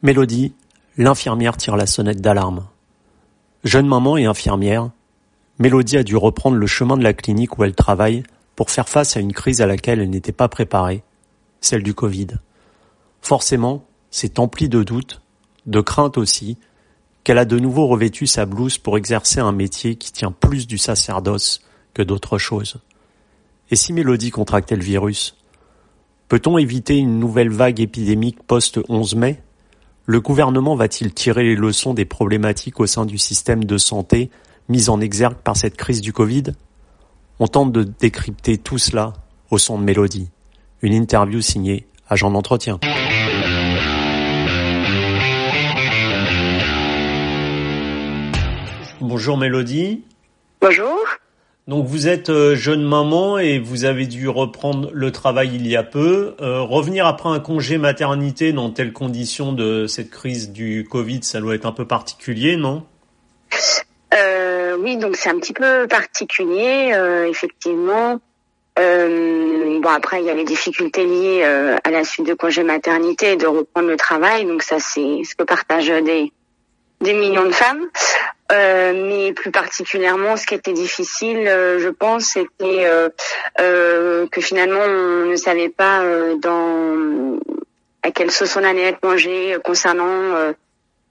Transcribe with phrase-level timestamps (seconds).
[0.00, 0.52] Mélodie,
[0.96, 2.68] l'infirmière tire la sonnette d'alarme.
[3.64, 4.90] Jeune maman et infirmière,
[5.58, 8.22] Mélodie a dû reprendre le chemin de la clinique où elle travaille
[8.54, 11.02] pour faire face à une crise à laquelle elle n'était pas préparée,
[11.60, 12.28] celle du Covid.
[13.22, 15.20] Forcément, c'est empli de doutes,
[15.66, 16.58] de craintes aussi,
[17.24, 20.78] qu'elle a de nouveau revêtu sa blouse pour exercer un métier qui tient plus du
[20.78, 21.60] sacerdoce
[21.92, 22.76] que d'autres choses.
[23.72, 25.34] Et si Mélodie contractait le virus
[26.28, 29.42] Peut-on éviter une nouvelle vague épidémique post-11 mai?
[30.08, 34.30] Le gouvernement va-t-il tirer les leçons des problématiques au sein du système de santé
[34.70, 36.44] mises en exergue par cette crise du Covid?
[37.40, 39.12] On tente de décrypter tout cela
[39.50, 40.30] au son de Mélodie.
[40.80, 42.80] Une interview signée Agent d'entretien.
[49.02, 50.04] Bonjour Mélodie.
[50.62, 50.96] Bonjour.
[51.68, 55.76] Donc vous êtes euh, jeune maman et vous avez dû reprendre le travail il y
[55.76, 56.34] a peu.
[56.40, 61.40] Euh, revenir après un congé maternité dans telles conditions de cette crise du Covid, ça
[61.40, 62.84] doit être un peu particulier, non?
[64.14, 66.96] Euh, Oui, donc c'est un petit peu particulier,
[67.28, 68.18] effectivement.
[68.76, 73.36] Bon après il y a les difficultés liées à la suite de congé maternité et
[73.36, 76.32] de reprendre le travail, donc ça c'est ce que partagent des
[77.00, 77.88] des millions de femmes.
[78.50, 84.80] Euh, mais plus particulièrement, ce qui était difficile, euh, je pense, c'était euh, que finalement
[84.80, 86.02] on ne savait pas
[86.40, 87.38] dans
[88.02, 90.54] à quelle sauce on allait être mangé concernant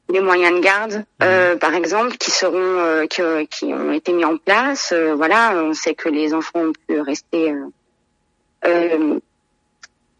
[0.10, 1.60] les moyens de garde, mmh.
[1.60, 4.94] par exemple, qui seront qui, qui, ont été mis en place.
[5.16, 7.54] voilà, on sait que les enfants ont pu rester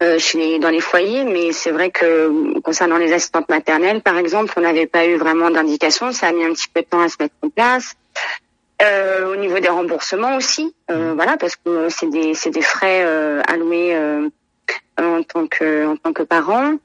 [0.04, 4.54] euh, chez dans les foyers, mais c'est vrai que concernant les assistantes maternelles, par exemple,
[4.56, 6.12] on n'avait pas eu vraiment d'indication.
[6.12, 7.96] Ça a mis un petit peu de temps à se mettre en place.
[8.80, 11.16] Euh, au niveau des remboursements aussi, euh, mmh.
[11.16, 14.30] voilà, parce que c'est des c'est des frais euh, alloués euh,
[15.02, 16.76] en tant que en tant que parent.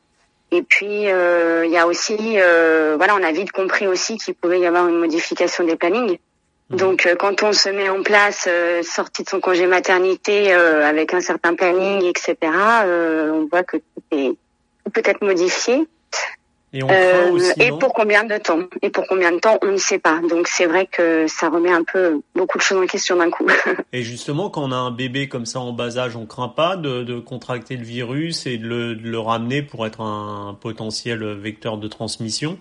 [0.50, 4.66] Et puis il y a aussi, voilà, on a vite compris aussi qu'il pouvait y
[4.66, 6.18] avoir une modification des plannings.
[6.72, 10.86] Donc euh, quand on se met en place, euh, sorti de son congé maternité euh,
[10.86, 14.32] avec un certain planning, etc., on voit que tout, est,
[14.92, 15.86] peut être modifié.
[16.74, 18.60] Et, on aussi, et pour combien de temps?
[18.80, 19.58] Et pour combien de temps?
[19.60, 20.20] On ne sait pas.
[20.30, 23.46] Donc c'est vrai que ça remet un peu beaucoup de choses en question d'un coup.
[23.92, 26.76] et justement, quand on a un bébé comme ça en bas âge, on craint pas
[26.76, 31.22] de, de contracter le virus et de le, de le, ramener pour être un potentiel
[31.34, 32.58] vecteur de transmission?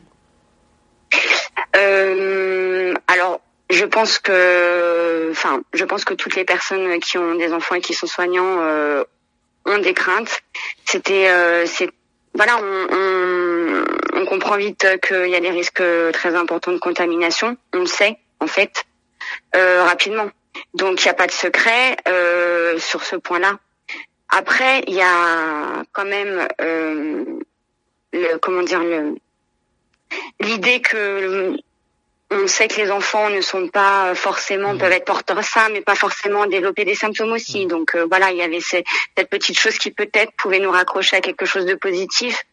[3.07, 3.41] Alors
[3.71, 7.81] je pense que, enfin, je pense que toutes les personnes qui ont des enfants et
[7.81, 9.03] qui sont soignants euh,
[9.65, 10.41] ont des craintes.
[10.85, 11.89] C'était, euh, c'est,
[12.33, 13.83] voilà, on, on,
[14.21, 15.83] on, comprend vite qu'il y a des risques
[16.13, 17.57] très importants de contamination.
[17.73, 18.85] On le sait, en fait,
[19.55, 20.29] euh, rapidement.
[20.73, 23.57] Donc, il n'y a pas de secret euh, sur ce point-là.
[24.29, 27.25] Après, il y a quand même, euh,
[28.13, 28.81] le, comment dire,
[30.39, 31.57] l'idée que
[32.31, 34.77] on sait que les enfants ne sont pas forcément, mmh.
[34.77, 37.65] peuvent être porteurs sains, mais pas forcément développer des symptômes aussi.
[37.65, 37.69] Mmh.
[37.69, 38.85] Donc euh, voilà, il y avait cette
[39.29, 42.43] petite chose qui peut-être pouvait nous raccrocher à quelque chose de positif.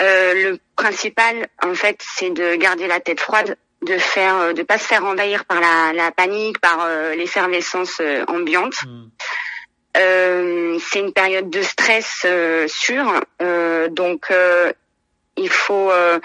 [0.00, 4.62] Euh, le principal, en fait, c'est de garder la tête froide, de faire, euh, de
[4.62, 6.86] pas se faire envahir par la, la panique, par
[7.16, 8.74] l'effervescence ambiante.
[8.84, 10.78] Mmh.
[10.80, 12.26] c'est une période de stress
[12.66, 13.20] sûr,
[13.90, 14.30] donc
[15.36, 16.18] il faut euh,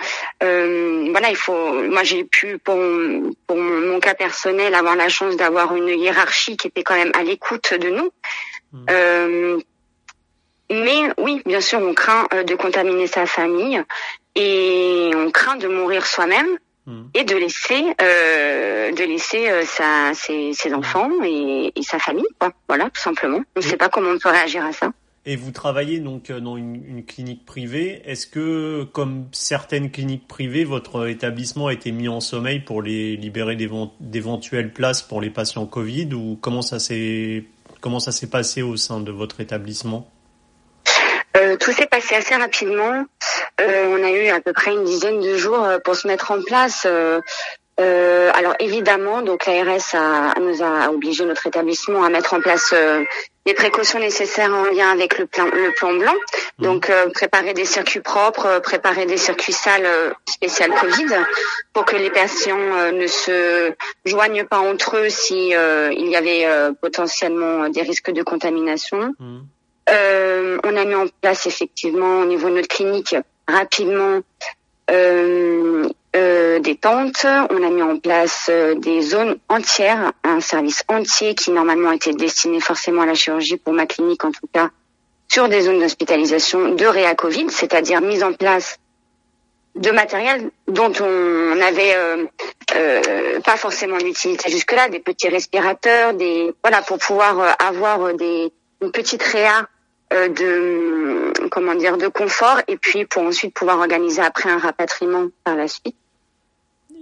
[0.43, 2.77] euh, voilà il faut moi j'ai pu pour,
[3.47, 7.23] pour mon, cas personnel avoir la chance d'avoir une hiérarchie qui était quand même à
[7.23, 8.11] l'écoute de nous.
[8.73, 8.85] Mmh.
[8.89, 9.59] euh,
[10.69, 13.81] mais oui bien sûr on craint euh, de contaminer sa famille
[14.35, 17.03] et on craint de mourir soi-même mmh.
[17.13, 22.27] et de laisser euh, de laisser euh, sa ses, ses enfants et, et, sa famille
[22.39, 22.51] quoi.
[22.67, 23.41] Voilà tout simplement.
[23.55, 24.91] On ne sait pas comment on peut réagir à ça
[25.27, 28.01] et vous travaillez donc euh, dans une, clinique privée.
[28.05, 33.17] Est-ce que, comme certaines cliniques privées, votre établissement a été mis en sommeil pour les
[33.17, 37.43] libérer d'éventuelles places pour les patients Covid ou comment ça s'est
[38.31, 40.09] passé au sein de votre établissement?
[41.35, 43.05] Euh, Tout s'est passé assez rapidement.
[43.59, 46.41] Euh, on a eu à peu près une dizaine de jours pour se mettre en
[46.41, 46.87] place.
[47.79, 53.03] Alors évidemment, donc l'ARS a, nous a obligé notre établissement à mettre en place euh,
[53.45, 56.13] les précautions nécessaires en lien avec le plan, le plan blanc.
[56.57, 56.63] Mmh.
[56.63, 61.15] Donc euh, préparer des circuits propres, euh, préparer des circuits sales spécial Covid
[61.73, 63.73] pour que les patients ne se
[64.05, 66.47] joignent pas entre eux si il y avait
[66.81, 69.13] potentiellement des risques de contamination.
[69.19, 69.39] Mmh.
[70.63, 73.15] on a mis en place effectivement au niveau de notre clinique
[73.47, 74.21] rapidement
[74.89, 77.25] euh, euh, des tentes.
[77.25, 82.13] On a mis en place euh, des zones entières, un service entier qui normalement était
[82.13, 84.71] destiné forcément à la chirurgie pour ma clinique en tout cas,
[85.27, 88.79] sur des zones d'hospitalisation de réa Covid, c'est-à-dire mise en place
[89.75, 91.95] de matériel dont on n'avait
[93.45, 99.21] pas forcément l'utilité jusque-là, des petits respirateurs, des voilà pour pouvoir avoir des une petite
[99.21, 99.67] réa
[100.11, 105.55] de comment dire de confort et puis pour ensuite pouvoir organiser après un rapatriement par
[105.55, 105.95] la suite.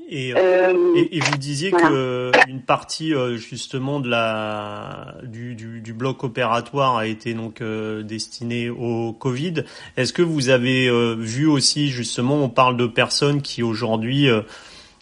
[0.07, 5.81] Et, euh, et, et, vous disiez que une partie euh, justement de la du, du,
[5.81, 9.63] du, bloc opératoire a été donc euh, destinée au Covid.
[9.98, 14.28] Est-ce que vous avez euh, vu aussi justement, on parle de personnes qui aujourd'hui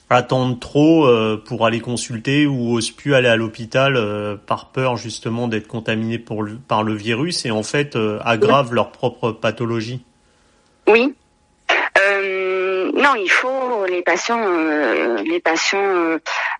[0.09, 1.09] attendent trop
[1.45, 3.99] pour aller consulter ou osent plus aller à l'hôpital
[4.45, 8.91] par peur justement d'être contaminées pour le, par le virus et en fait aggravent leur
[8.91, 10.01] propre pathologie?
[10.87, 11.13] Oui,
[12.95, 13.52] non, il faut
[13.93, 16.17] les patients, euh, les patients euh,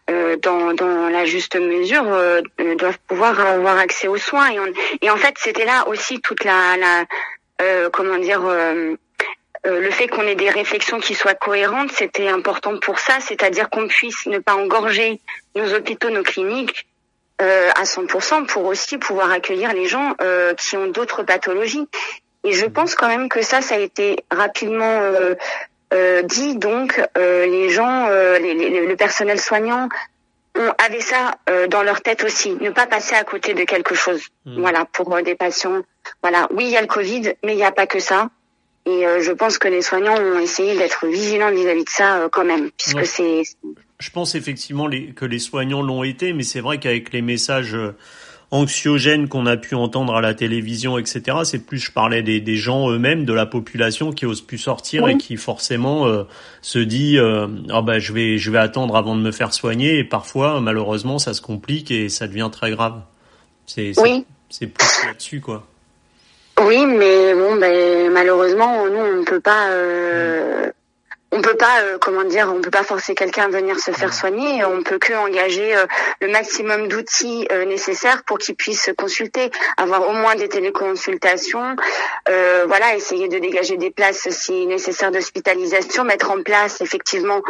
[0.09, 2.05] euh, dans, dans la juste mesure
[2.77, 4.49] doivent pouvoir avoir accès aux soins.
[5.01, 7.05] Et, en fait, c'était là aussi toute la, la
[7.91, 8.41] comment dire.
[9.65, 13.87] le fait qu'on ait des réflexions qui soient cohérentes, c'était important pour ça, c'est-à-dire qu'on
[13.87, 15.21] puisse ne pas engorger
[15.55, 16.85] nos hôpitaux, nos cliniques
[17.39, 20.15] à 100% pour aussi pouvoir accueillir les gens
[20.57, 21.87] qui ont d'autres pathologies.
[22.43, 25.35] Et je pense quand même que ça, ça a été rapidement euh,
[26.23, 29.89] dit donc euh, les gens, euh, le personnel soignant
[30.57, 31.35] ont, avait ça
[31.69, 34.21] dans leur tête aussi, ne pas passer à côté de quelque chose.
[34.45, 34.61] Hmm.
[34.61, 35.81] Voilà, pour des patients.
[36.21, 38.29] Voilà, oui, il y a le Covid, mais il n'y a pas que ça.
[38.85, 42.69] Et je pense que les soignants ont essayé d'être vigilants vis-à-vis de ça quand même,
[42.71, 43.43] puisque c'est.
[43.99, 47.77] Je pense effectivement les, que les soignants l'ont été, mais c'est vrai qu'avec les messages
[48.53, 51.39] anxiogènes qu'on a pu entendre à la télévision, etc.
[51.43, 55.07] C'est plus, je parlais des, des gens eux-mêmes, de la population qui osent plus sortir
[55.07, 56.23] et qui forcément euh,
[56.61, 59.97] se dit, euh, ah ben je vais, je vais attendre avant de me faire soigner.
[59.97, 63.01] Et parfois, malheureusement, ça se complique et ça devient très grave.
[63.65, 64.23] C'est oui.
[64.49, 65.65] c'est plus là-dessus quoi.
[66.61, 69.69] Oui, mais bon, ben malheureusement, nous on ne peut pas.
[69.69, 70.69] Euh,
[71.33, 74.13] on peut pas, euh, comment dire, on peut pas forcer quelqu'un à venir se faire
[74.13, 74.63] soigner.
[74.65, 75.87] On peut que engager euh,
[76.21, 81.75] le maximum d'outils euh, nécessaires pour qu'il puisse consulter, avoir au moins des téléconsultations,
[82.27, 87.41] voilà, essayer de dégager des places si nécessaire d'hospitalisation, mettre en place effectivement.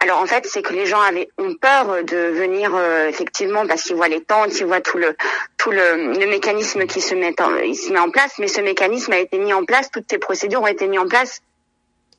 [0.00, 2.72] alors en fait, c'est que les gens avaient ont peur de venir
[3.08, 5.16] effectivement parce qu'ils voient les tentes, ils voient tout le
[5.56, 8.60] tout le, le mécanisme qui se met en, il se met en place, mais ce
[8.60, 11.42] mécanisme a été mis en place, toutes ces procédures ont été mises en place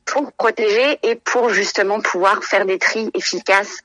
[0.08, 3.82] pour protéger et pour justement pouvoir faire des tris efficaces,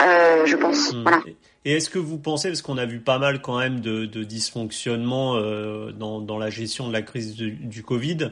[0.00, 0.92] euh, je pense.
[0.92, 1.02] Hmm.
[1.02, 1.22] Voilà.
[1.64, 4.24] Et est-ce que vous pensez, parce qu'on a vu pas mal quand même de, de
[4.24, 8.30] dysfonctionnements euh, dans, dans, la gestion de la crise du, Covid,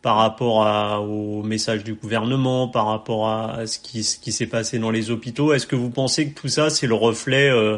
[0.00, 4.46] par rapport à, au message du gouvernement, par rapport à ce qui, ce qui s'est
[4.46, 7.76] passé dans les hôpitaux, est-ce que vous pensez que tout ça, c'est le reflet euh,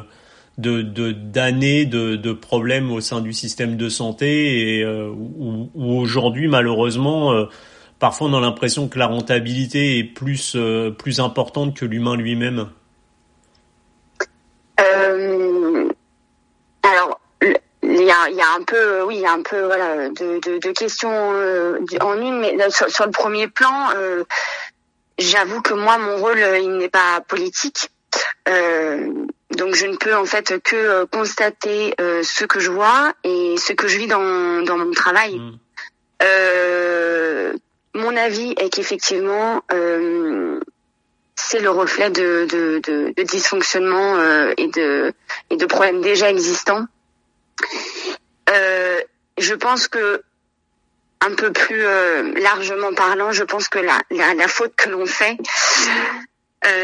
[0.58, 5.98] de d'années de, de, problèmes au sein du système de santé et euh, où, où
[5.98, 7.46] aujourd'hui, malheureusement, euh,
[7.98, 12.70] parfois on a l'impression que la rentabilité est plus, euh, plus importante que l'humain lui-même
[14.80, 15.88] euh,
[16.82, 20.08] Alors, il y a, y a, un peu, oui, il y a un peu voilà,
[20.08, 24.24] de, de, de questions euh, en une, mais sur, le premier plan, euh,
[25.18, 27.90] j'avoue que moi, mon rôle, il n'est pas politique.
[28.46, 33.86] donc je ne peux en fait que constater ce que je vois et ce que
[33.86, 35.38] je vis dans, dans mon travail.
[35.38, 35.58] Mmh.
[37.94, 40.60] Mon avis est qu'effectivement, euh,
[41.36, 45.12] c'est le reflet de, de, de, de dysfonctionnement euh, et, de,
[45.50, 46.86] et de problèmes déjà existants.
[48.50, 49.00] Euh,
[49.38, 50.22] je pense que
[51.20, 51.82] un peu plus
[52.42, 55.38] largement parlant, je pense que la, la, la faute que l'on fait,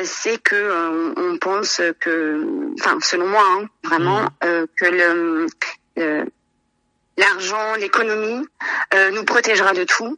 [0.04, 4.64] c'est que on pense que, enfin, selon moi, hein, vraiment, mmh.
[4.80, 5.46] que le
[7.18, 8.46] l'argent, l'économie
[9.12, 10.16] nous protégera de tout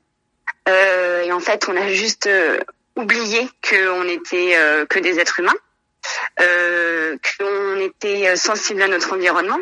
[0.68, 2.58] euh, et en fait, on a juste euh,
[2.96, 5.54] oublié qu'on était euh, que des êtres humains,
[6.40, 9.58] euh, qu'on était sensible à notre environnement,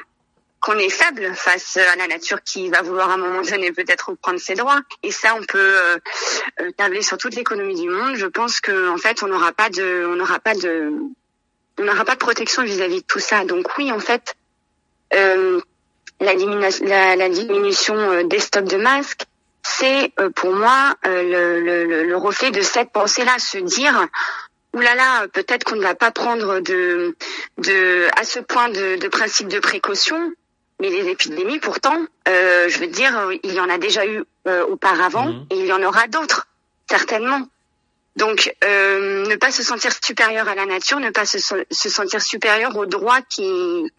[0.61, 4.11] qu'on est faible face à la nature qui va vouloir à un moment donné peut-être
[4.11, 4.81] reprendre ses droits.
[5.03, 5.99] Et ça, on peut euh,
[6.77, 8.17] tabler sur toute l'économie du monde.
[8.17, 10.93] Je pense que en fait, on n'aura pas de, on n'aura pas de,
[11.79, 13.45] on n'aura pas de protection vis-à-vis de tout ça.
[13.45, 14.35] Donc oui, en fait,
[15.15, 15.61] euh,
[16.21, 16.35] la,
[17.17, 19.25] la, diminution des stocks de masques,
[19.63, 24.07] c'est euh, pour moi euh, le, le, le, reflet de cette pensée-là, se dire
[24.75, 27.17] oulala, là là, peut-être qu'on ne va pas prendre de,
[27.59, 30.33] de à ce point de, de principe de précaution,
[30.81, 31.97] mais les épidémies, pourtant,
[32.29, 34.25] euh, je veux dire, il y en a déjà eu
[34.69, 35.47] auparavant mhm.
[35.51, 36.47] et il y en aura d'autres,
[36.89, 37.47] certainement.
[38.21, 42.21] Donc, euh, ne pas se sentir supérieur à la nature, ne pas se, se sentir
[42.21, 43.45] supérieur aux droits qui,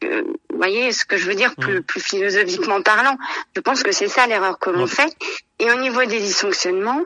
[0.03, 1.83] euh, vous voyez ce que je veux dire, plus, mm.
[1.83, 3.17] plus philosophiquement parlant.
[3.55, 5.11] Je pense que c'est ça l'erreur que l'on fait.
[5.57, 7.01] Et au niveau des dysfonctionnements,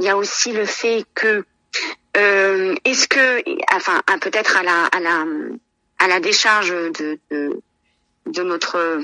[0.00, 1.44] il y a aussi le fait que,
[2.16, 5.24] euh, est-ce que, enfin, peut-être à la, à la,
[6.00, 7.60] à la décharge de, de,
[8.26, 9.00] de notre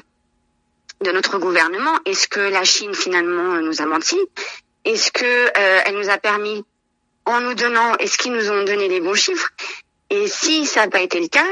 [1.02, 4.19] de notre gouvernement, est-ce que la Chine finalement nous a menti?
[4.85, 6.64] Est-ce que euh, elle nous a permis
[7.26, 9.50] en nous donnant, est-ce qu'ils nous ont donné les bons chiffres?
[10.11, 11.47] Et si ça n'a pas été le cas,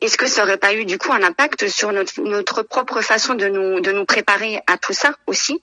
[0.00, 3.34] est-ce que ça aurait pas eu du coup un impact sur notre, notre propre façon
[3.34, 5.62] de nous, de nous préparer à tout ça aussi?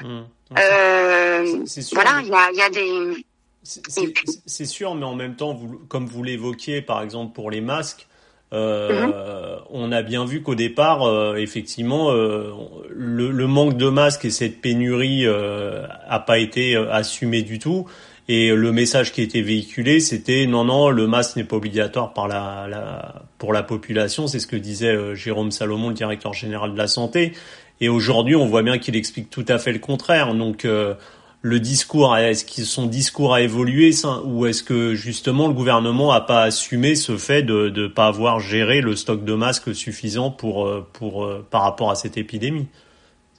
[0.00, 0.20] Mmh.
[0.58, 3.24] euh, Voilà, il y a, y a, des...
[3.62, 8.06] C'est sûr, mais en même temps, vous, comme vous l'évoquiez, par exemple pour les masques,
[8.52, 9.64] euh, mmh.
[9.70, 12.52] on a bien vu qu'au départ, euh, effectivement, euh,
[12.90, 17.86] le, le, manque de masques et cette pénurie euh, a pas été assumé du tout.
[18.26, 22.26] Et le message qui était véhiculé, c'était non, non, le masque n'est pas obligatoire par
[22.26, 24.26] la, la, pour la population.
[24.26, 27.34] C'est ce que disait euh, Jérôme Salomon, le directeur général de la santé.
[27.82, 30.34] Et aujourd'hui, on voit bien qu'il explique tout à fait le contraire.
[30.34, 30.94] Donc, euh,
[31.42, 33.90] le discours, est-ce que son discours a évolué
[34.24, 38.40] ou est-ce que justement le gouvernement a pas assumé ce fait de ne pas avoir
[38.40, 42.68] géré le stock de masques suffisant pour, euh, pour, par rapport à cette épidémie?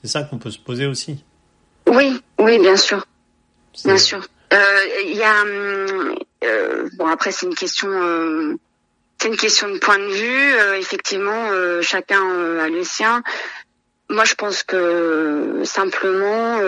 [0.00, 1.24] C'est ça qu'on peut se poser aussi?
[1.88, 3.04] Oui, oui, bien sûr.
[3.84, 4.28] Bien sûr.
[4.52, 5.44] Euh, il y a
[6.44, 8.54] euh, bon après c'est une question euh,
[9.18, 10.78] c'est une question de point de vue.
[10.78, 11.48] effectivement,
[11.80, 12.22] chacun
[12.60, 13.22] a le sien.
[14.10, 16.58] Moi, je pense que simplement,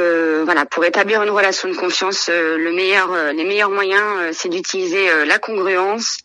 [0.44, 5.38] voilà, pour établir une relation de confiance, le meilleur, les meilleurs moyens, c'est d'utiliser la
[5.38, 6.20] congruence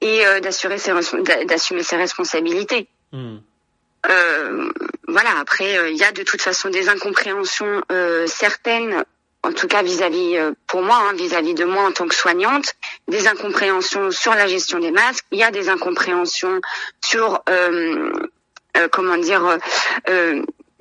[0.00, 0.92] et d'assurer ses
[1.46, 2.86] d'assumer ses responsabilités.
[3.10, 3.38] Hmm.
[5.08, 5.30] voilà.
[5.40, 7.82] Après, il y a de toute façon des incompréhensions
[8.26, 9.04] certaines
[9.46, 12.74] en tout cas vis-à-vis euh, pour moi, hein, vis-à-vis de moi en tant que soignante,
[13.08, 15.24] des incompréhensions sur la gestion des masques.
[15.30, 16.60] Il y a des incompréhensions
[17.04, 18.10] sur euh,
[18.76, 19.58] euh, comment dire.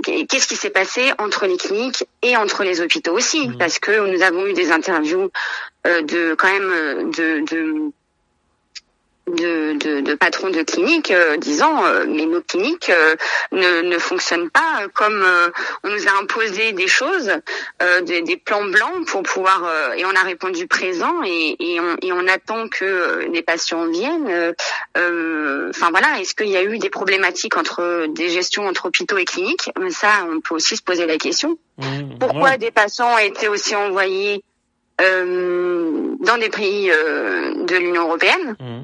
[0.03, 3.57] Qu'est-ce qui s'est passé entre les cliniques et entre les hôpitaux aussi mmh.
[3.57, 5.31] Parce que nous avons eu des interviews
[5.85, 7.91] de quand même de, de
[9.27, 13.15] de, de, de patrons de cliniques euh, disant euh, mais nos cliniques euh,
[13.51, 15.25] ne, ne fonctionnent pas comme
[15.83, 17.31] on nous a imposé des choses,
[18.03, 22.11] des, des, plans blancs pour pouvoir et on a répondu présent et, et, on, et
[22.11, 24.53] on attend que les patients viennent.
[24.95, 29.25] Enfin voilà, est-ce qu'il y a eu des problématiques entre des gestions entre hôpitaux et
[29.25, 29.71] cliniques?
[29.89, 31.57] Ça, on peut aussi se poser la question.
[31.77, 34.43] Mmh, Pourquoi des patients ont été aussi envoyés
[34.99, 38.55] dans des pays de l'Union européenne?
[38.59, 38.83] Mmh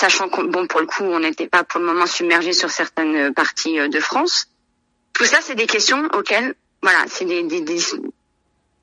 [0.00, 3.34] sachant que bon pour le coup on n'était pas pour le moment submergé sur certaines
[3.34, 4.46] parties euh, de France.
[5.12, 7.80] Tout ça c'est des questions auxquelles voilà c'est des des des,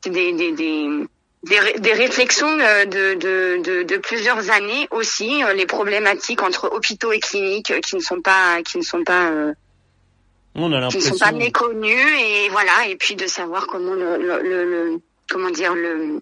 [0.06, 1.08] des, des, des
[1.44, 7.12] des, réflexions euh, de, de, de, de, plusieurs années aussi euh, les problématiques entre hôpitaux
[7.12, 9.32] et cliniques qui ne sont pas qui ne sont pas
[10.54, 14.18] on a qui ne sont pas méconnues et voilà et puis de savoir comment le,
[14.18, 16.20] le, le comment dire le euh,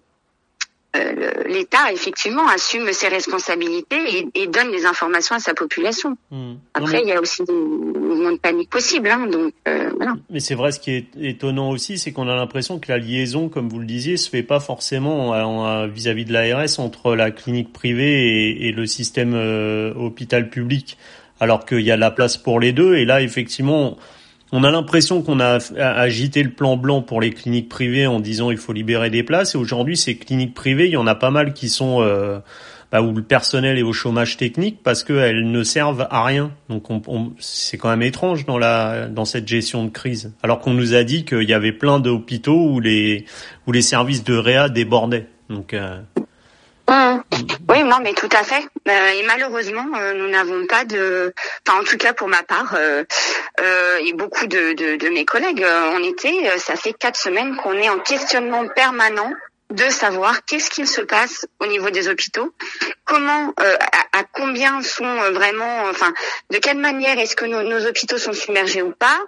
[1.46, 6.16] l'État effectivement assume ses responsabilités et, donne les informations à sa population.
[6.30, 6.54] Hmm.
[6.74, 9.08] Après, il y a aussi des mouvements de panique possibles.
[9.08, 10.14] Hein, donc, euh, voilà.
[10.30, 13.48] Mais c'est vrai, ce qui est étonnant aussi, c'est qu'on a l'impression que la liaison,
[13.48, 15.34] comme vous le disiez, se fait pas forcément
[15.86, 20.98] vis-à-vis de l'ARS entre la clinique privée et, le système euh, hôpital public,
[21.40, 22.96] alors qu'il y a la place pour les deux.
[22.96, 23.96] Et là, effectivement,
[24.52, 28.50] on a l'impression qu'on a agité le plan blanc pour les cliniques privées en disant
[28.50, 29.54] il faut libérer des places.
[29.54, 32.38] Et aujourd'hui, ces cliniques privées, il y en a pas mal qui sont euh,
[32.92, 36.52] bah, où le personnel est au chômage technique parce qu'elles ne servent à rien.
[36.68, 40.32] Donc on, c'est quand même étrange dans la dans cette gestion de crise.
[40.42, 43.24] Alors qu'on nous a dit qu'il y avait plein d'hôpitaux où les
[43.66, 45.26] où les services de réa débordaient.
[45.50, 45.98] Donc euh,
[46.88, 47.22] Mmh.
[47.68, 48.68] Oui, non, mais tout à fait.
[48.88, 51.34] Euh, et malheureusement, euh, nous n'avons pas de,
[51.66, 53.04] enfin, en tout cas pour ma part, euh,
[54.04, 55.64] et beaucoup de, de, de mes collègues,
[55.94, 59.32] on était, ça fait quatre semaines qu'on est en questionnement permanent
[59.70, 62.54] de savoir qu'est-ce qu'il se passe au niveau des hôpitaux,
[63.04, 63.76] comment, euh,
[64.12, 66.14] à, combien sont euh, vraiment, enfin,
[66.50, 69.18] de quelle manière est-ce que nos, nos, hôpitaux sont submergés ou pas.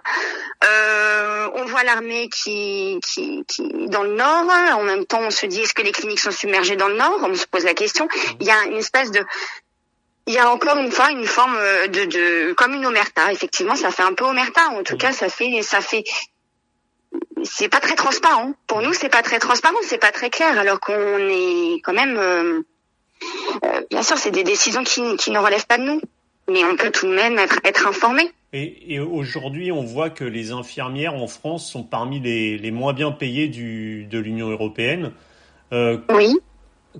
[0.63, 4.49] Euh, on voit l'armée qui, qui, qui, dans le nord.
[4.73, 7.19] En même temps, on se dit est-ce que les cliniques sont submergées dans le nord?
[7.21, 8.07] On se pose la question.
[8.39, 9.21] Il y a une espèce de
[10.25, 13.31] il y a encore une fois une forme de, de comme une omerta.
[13.33, 14.69] Effectivement, ça fait un peu omerta.
[14.69, 16.03] En tout cas, ça fait ça fait
[17.43, 18.53] c'est pas très transparent.
[18.67, 22.17] Pour nous, c'est pas très transparent, c'est pas très clair, alors qu'on est quand même.
[22.17, 22.61] Euh,
[23.65, 26.01] euh, bien sûr, c'est des décisions qui, qui, ne relèvent pas de nous,
[26.49, 28.31] mais on peut tout de même être, être informé.
[28.53, 32.93] Et, et aujourd'hui, on voit que les infirmières en France sont parmi les, les moins
[32.93, 35.11] bien payées du, de l'Union européenne.
[35.71, 36.35] Euh, oui.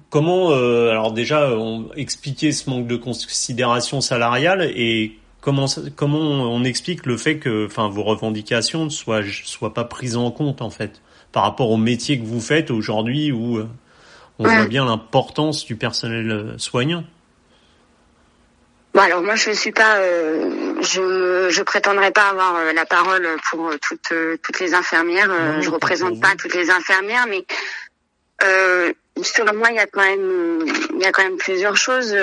[0.09, 7.05] comment, alors déjà, on, expliquer ce manque de considération salariale et comment comment on explique
[7.05, 11.01] le fait que, enfin, vos revendications ne soient soient pas prises en compte en fait
[11.31, 13.59] par rapport au métier que vous faites aujourd'hui où
[14.39, 17.03] on voit bien l'importance du personnel soignant.
[18.93, 23.27] Bon alors moi je suis pas, euh, je je prétendrai pas avoir euh, la parole
[23.49, 25.61] pour euh, toutes toutes les infirmières.
[25.61, 27.45] je représente pas toutes les infirmières, mais
[29.21, 30.65] selon moi il y a quand même
[30.95, 32.15] il y a quand même plusieurs choses.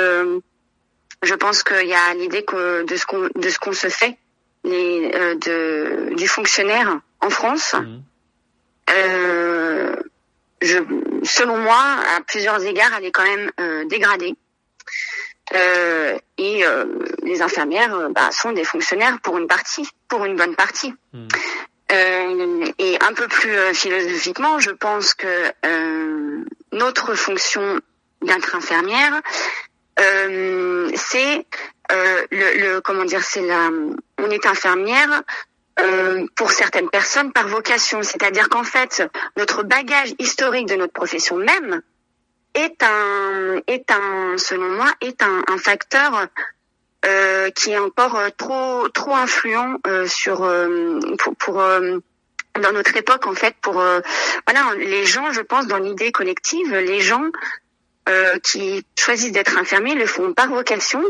[1.22, 4.16] Je pense qu'il y a l'idée que de ce qu'on de ce qu'on se fait
[4.64, 7.74] les de du fonctionnaire en France.
[7.74, 8.02] Mmh.
[10.62, 10.78] je
[11.24, 11.82] selon moi
[12.16, 13.50] à plusieurs égards elle est quand même
[13.88, 14.34] dégradée.
[15.54, 16.84] Euh, et euh,
[17.22, 20.92] les infirmières euh, bah, sont des fonctionnaires pour une partie, pour une bonne partie.
[21.12, 21.28] Hmm.
[22.78, 25.52] et un peu plus philosophiquement, je pense que
[26.72, 27.80] notre fonction
[28.22, 29.22] d'être infirmière,
[29.98, 31.46] c'est
[31.90, 33.70] le, le, comment dire, c'est la,
[34.18, 35.22] on est infirmière
[36.34, 39.02] pour certaines personnes par vocation, c'est-à-dire qu'en fait
[39.36, 41.82] notre bagage historique de notre profession même
[42.56, 46.26] est un, est un, selon moi, est un, un facteur
[47.04, 52.96] euh, qui est encore euh, trop, trop influent euh, sur, euh, pour, pour dans notre
[52.96, 57.24] époque en fait, pour voilà, les gens, je pense, dans l'idée collective, les gens
[58.42, 61.02] qui choisissent d'être infirmiers le font par vocation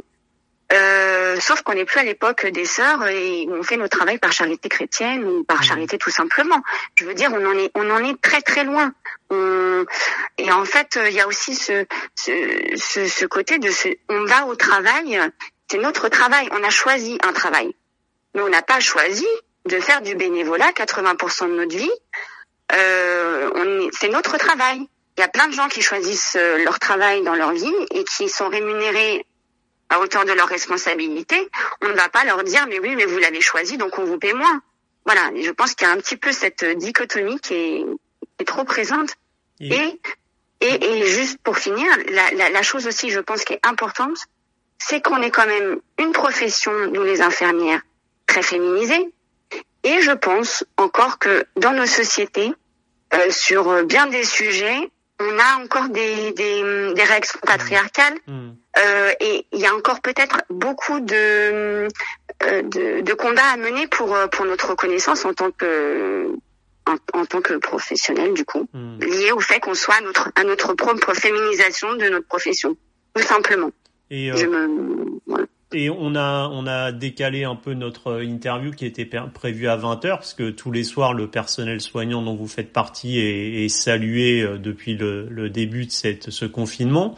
[0.73, 4.33] euh, sauf qu'on n'est plus à l'époque des sœurs et on fait notre travail par
[4.33, 5.65] charité chrétienne ou par mmh.
[5.65, 6.61] charité tout simplement.
[6.97, 8.93] Je veux dire, on en est, on en est très très loin.
[10.39, 11.85] Et en fait, il y a aussi ce,
[12.15, 15.21] ce, ce, côté de ce, on va au travail,
[15.71, 16.49] c'est notre travail.
[16.53, 17.75] On a choisi un travail,
[18.35, 19.27] mais on n'a pas choisi
[19.67, 21.91] de faire du bénévolat 80% de notre vie.
[22.73, 24.89] Euh, c'est notre travail.
[25.17, 28.05] Il y a plein de gens qui choisissent euh, leur travail dans leur vie et
[28.05, 29.25] qui sont rémunérés
[29.89, 31.49] à hauteur de leurs responsabilités,
[31.81, 34.19] on ne va pas leur dire mais oui mais vous l'avez choisi donc on vous
[34.19, 34.61] paie moins.
[35.05, 37.87] Voilà, et je pense qu'il y a un petit peu cette dichotomie qui est,
[38.41, 39.15] est trop présente.
[39.61, 40.01] Et,
[40.61, 44.19] et, et juste pour finir, la, la, la chose aussi je pense qui est importante,
[44.79, 47.81] c'est qu'on est quand même une profession, nous les infirmières,
[48.27, 49.15] très féminisée.
[49.85, 52.53] Et je pense encore que dans nos sociétés,
[53.15, 58.51] euh, sur bien des sujets, on a encore des, des, des règles patriarcales mmh.
[58.79, 61.89] euh, et il y a encore peut-être beaucoup de,
[62.43, 66.31] euh, de, de, combats à mener pour, pour notre reconnaissance en tant que
[67.15, 69.01] en, tant que professionnel du coup, mmh.
[69.01, 72.77] lié au fait qu'on soit à notre, à notre propre féminisation de notre profession,
[73.15, 73.73] tout simplement.
[74.11, 75.21] Et euh, Je me.
[75.73, 80.09] Et on a, on a décalé un peu notre interview qui était prévue à 20h,
[80.11, 84.59] parce que tous les soirs, le personnel soignant dont vous faites partie est, salué euh,
[84.59, 87.17] depuis le, le, début de cette, ce confinement.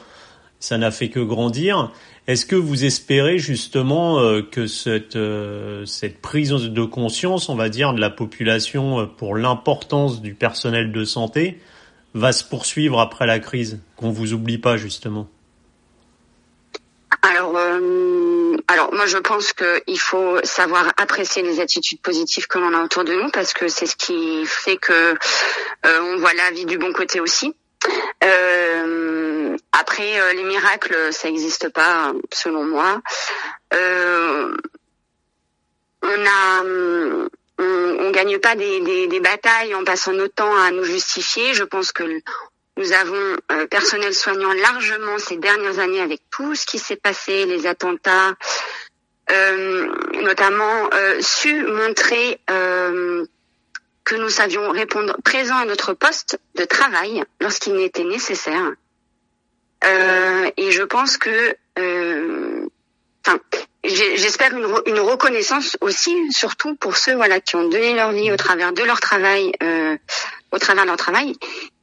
[0.61, 1.93] Ça n'a fait que grandir.
[2.27, 7.69] Est-ce que vous espérez justement euh, que cette, euh, cette prise de conscience, on va
[7.69, 11.61] dire, de la population pour l'importance du personnel de santé
[12.15, 15.29] va se poursuivre après la crise, qu'on vous oublie pas justement?
[17.29, 17.59] Alors,
[18.69, 23.05] alors moi je pense qu'il faut savoir apprécier les attitudes positives que l'on a autour
[23.05, 25.15] de nous parce que c'est ce qui fait que
[25.85, 27.55] euh, on voit la vie du bon côté aussi.
[28.25, 33.03] Euh, après euh, les miracles ça n'existe pas selon moi.
[33.73, 34.57] on
[36.27, 36.63] a
[37.61, 41.53] on gagne pas des, des, des, batailles en passant notre temps à nous justifier.
[41.53, 42.05] Je pense que
[42.79, 47.45] nous avons euh, personnel soignant largement ces dernières années avec tout ce qui s'est passé,
[47.45, 48.35] les attentats,
[49.33, 57.23] euh, notamment euh, su montrer que nous savions répondre présent à notre poste de travail
[57.41, 58.73] lorsqu'il n'était nécessaire.
[60.57, 61.57] et je pense que,
[63.85, 68.37] j'espère une, une, reconnaissance aussi, surtout pour ceux voilà qui ont donné leur vie au
[68.37, 69.53] travers de leur travail,
[70.53, 71.35] au travers de leur travail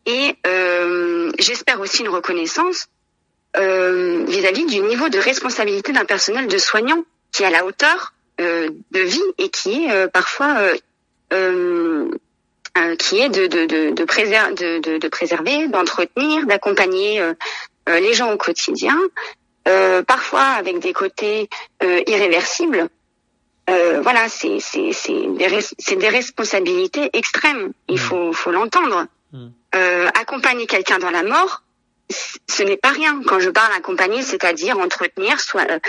[0.06, 2.88] et euh, j'espère aussi une reconnaissance
[3.58, 8.14] euh, vis-à-vis du niveau de responsabilité d'un personnel de soignant qui est à la hauteur
[8.42, 10.58] euh, de vie et qui est euh, parfois
[11.32, 12.10] euh,
[13.00, 17.22] qui est de, de, de, de, de, de préserver, d'entretenir, d'accompagner
[17.88, 18.98] les gens au quotidien,
[20.06, 21.50] parfois avec des côtés
[21.82, 22.90] irréversibles.
[23.68, 24.58] voilà, c'est
[25.38, 27.72] des, des responsabilités extrêmes.
[27.88, 27.98] Il mmh.
[27.98, 29.08] faut, faut l'entendre.
[29.32, 29.48] Mmh.
[29.76, 31.64] Euh, accompagner quelqu'un dans la mort,
[32.48, 33.22] ce n'est pas rien.
[33.26, 35.80] Quand je parle accompagner, c'est-à-dire entretenir, soit euh,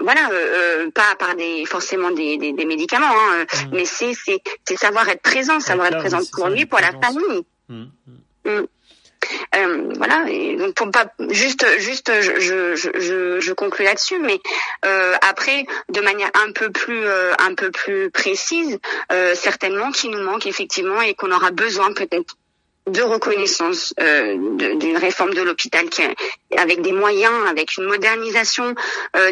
[0.00, 3.70] voilà, euh, pas par des forcément des, des, des médicaments, hein, mmh.
[3.72, 4.12] mais c'est
[4.66, 7.44] c'est savoir être présent, savoir être présent pour lui, pour la famille.
[7.68, 7.84] Mmh.
[8.46, 8.66] Mmh.
[9.54, 10.24] euh, voilà.
[10.28, 14.40] Et donc pour pas juste, juste, je, je, je, je conclue là-dessus, mais
[14.86, 18.78] euh, après, de manière un peu plus, euh, un peu plus précise,
[19.12, 22.34] euh, certainement qu'il nous manque effectivement et qu'on aura besoin peut-être
[22.86, 26.02] de reconnaissance d'une réforme de l'hôpital qui
[26.56, 28.74] avec des moyens, avec une modernisation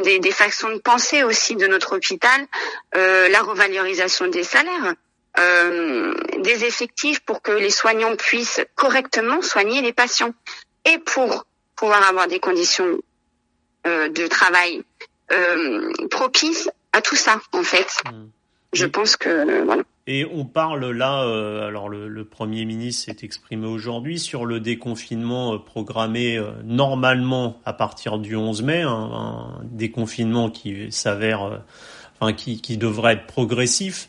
[0.02, 2.46] des, des façons de penser aussi de notre hôpital,
[2.94, 4.94] la revalorisation des salaires.
[5.38, 10.32] Euh, des effectifs pour que les soignants puissent correctement soigner les patients
[10.84, 13.00] et pour pouvoir avoir des conditions
[13.86, 14.84] euh, de travail
[15.32, 17.88] euh, propices à tout ça en fait.
[18.04, 18.26] Mmh.
[19.64, 19.82] Voilà.
[20.06, 21.20] Et on parle là,
[21.66, 28.36] alors le, Premier ministre s'est exprimé aujourd'hui sur le déconfinement programmé normalement à partir du
[28.36, 31.62] 11 mai, un, déconfinement qui s'avère,
[32.20, 34.08] enfin qui, qui devrait être progressif.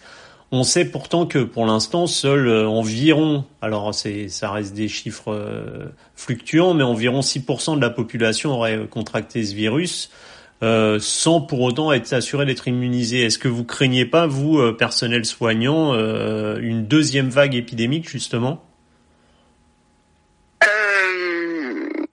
[0.51, 5.87] On sait pourtant que pour l'instant, seul euh, environ, alors ça reste des chiffres euh,
[6.15, 10.11] fluctuants, mais environ 6% de la population aurait contracté ce virus.
[10.63, 13.23] Euh, sans pour autant être assuré d'être immunisé.
[13.23, 18.65] Est-ce que vous craignez pas, vous, personnel soignant, une deuxième vague épidémique, justement?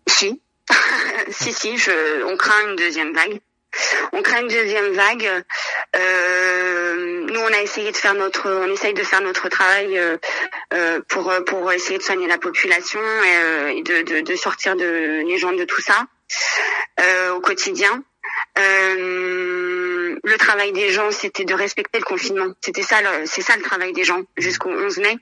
[0.08, 0.40] Si.
[1.30, 3.40] si, si, je, on craint une deuxième vague.
[4.12, 5.44] On craint une deuxième vague.
[5.96, 10.18] Euh, nous, on a essayé de faire notre, on essaye de faire notre travail euh,
[10.74, 15.22] euh pour pour essayer de soigner la population euh, et, de, de, de, sortir de
[15.26, 16.06] les gens de tout ça
[17.00, 18.04] euh, au quotidien.
[18.56, 22.52] Le travail des gens, c'était de respecter le confinement.
[22.60, 25.18] C'était ça, c'est ça le travail des gens jusqu'au 11 mai,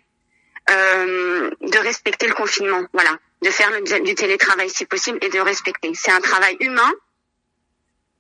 [0.69, 2.83] de respecter le confinement.
[2.93, 3.71] Voilà, de faire
[4.03, 5.93] du télétravail si possible et de respecter.
[5.95, 6.93] C'est un travail humain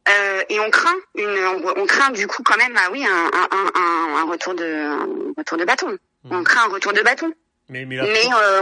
[0.08, 1.38] euh, et on craint une,
[1.76, 5.34] on, craint du coup quand même, ah oui, un, un, un, un retour de, un
[5.36, 5.98] retour de bâton.
[6.24, 6.32] Hmm.
[6.32, 7.32] On craint un retour de bâton.
[7.70, 8.04] Mais, mais, euh,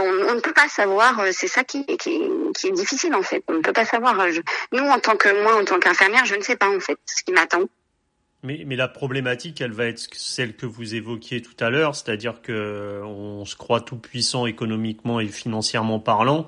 [0.01, 1.19] on, on, ne peut pas savoir.
[1.19, 2.21] Euh, c'est ça qui, qui,
[2.55, 3.43] qui, est difficile en fait.
[3.47, 4.15] On ne peut pas savoir.
[4.71, 7.23] nous, en tant que moi, en tant qu'infirmière, je ne sais pas en fait ce
[7.23, 7.63] qui m'attend.
[8.43, 12.41] Mais, mais la problématique, elle va être celle que vous évoquiez tout à l'heure, c'est-à-dire
[12.41, 16.47] que on se croit tout puissant économiquement et financièrement parlant,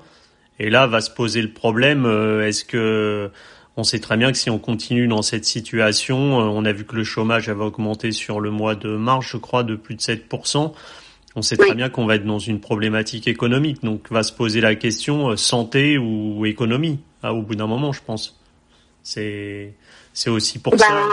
[0.58, 2.06] et là va se poser le problème
[2.40, 3.30] est-ce que
[3.76, 6.84] on sait très bien que si on continue dans cette situation, euh, on a vu
[6.84, 10.00] que le chômage avait augmenté sur le mois de mars, je crois, de plus de
[10.00, 10.74] 7%.
[11.34, 13.82] On sait très bien qu'on va être dans une problématique économique.
[13.82, 17.92] Donc, va se poser la question euh, santé ou économie, hein, au bout d'un moment,
[17.92, 18.38] je pense.
[19.02, 19.74] C'est
[20.12, 20.86] c'est aussi pour ça.
[20.88, 21.08] Ben,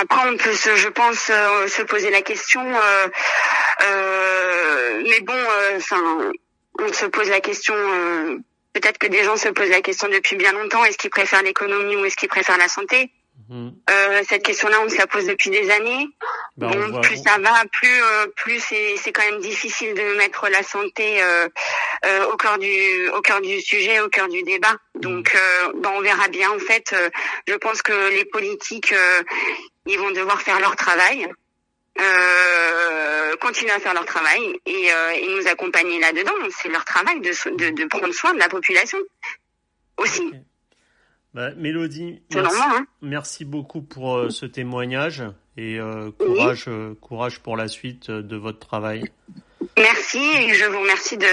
[0.00, 2.62] après, on peut, se, je pense, euh, se poser la question.
[5.02, 5.34] mais bon,
[5.76, 6.32] enfin,
[6.78, 7.74] on se pose la question
[8.74, 11.94] Peut-être que des gens se posent la question depuis bien longtemps, est-ce qu'ils préfèrent l'économie
[11.94, 13.12] ou est-ce qu'ils préfèrent la santé?
[13.48, 13.72] Mhm.
[13.90, 16.08] euh, Cette question-là, on se la pose depuis des années.
[16.56, 20.62] Ben, bon, plus ça va, plus euh, plus c'est quand même difficile de mettre la
[20.62, 21.48] santé euh,
[22.06, 24.76] euh, au cœur du au cœur du sujet, au cœur du débat.
[24.94, 25.36] Donc,
[25.76, 26.50] ben, on verra bien.
[26.50, 26.94] En fait,
[27.46, 28.94] je pense que les politiques,
[29.86, 31.28] ils vont devoir faire leur travail.
[32.00, 36.32] Euh, continuer à faire leur travail et, euh, et nous accompagner là-dedans.
[36.50, 38.98] C'est leur travail de, de, de, prendre soin de la population
[39.98, 40.32] aussi.
[41.34, 42.86] Bah, Mélodie, merci, hein.
[43.02, 45.24] merci, beaucoup pour euh, ce témoignage
[45.56, 49.02] et euh, courage, euh, courage pour la suite de votre travail.
[49.76, 51.26] Merci et je vous remercie de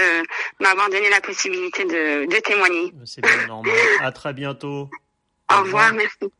[0.60, 2.92] m'avoir donné la possibilité de, de témoigner.
[3.04, 3.72] C'est bien normal.
[4.00, 4.90] à très bientôt.
[5.52, 6.32] Au, revoir, merci.